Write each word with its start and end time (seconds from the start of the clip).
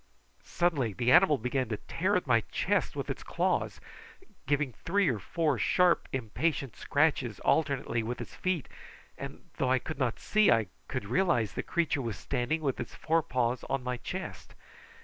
Suddenly 0.41 0.93
the 0.93 1.11
animal 1.11 1.37
began 1.37 1.69
to 1.69 1.77
tear 1.77 2.15
at 2.15 2.25
my 2.25 2.41
chest 2.51 2.95
with 2.95 3.07
its 3.07 3.21
claws, 3.21 3.79
giving 4.47 4.73
three 4.73 5.07
or 5.09 5.19
four 5.19 5.59
sharp 5.59 6.07
impatient 6.11 6.75
scratchings 6.75 7.39
alternately 7.41 8.01
with 8.01 8.19
its 8.19 8.33
feet, 8.33 8.67
and 9.15 9.47
though 9.57 9.69
I 9.69 9.77
could 9.77 9.99
not 9.99 10.17
see, 10.17 10.49
I 10.49 10.69
could 10.87 11.05
realise 11.05 11.51
that 11.51 11.55
the 11.67 11.71
creature 11.71 12.01
was 12.01 12.17
standing 12.17 12.61
with 12.63 12.79
its 12.79 12.95
forepaws 12.95 13.63
on 13.65 13.83
my 13.83 13.97
chest. 13.97 14.55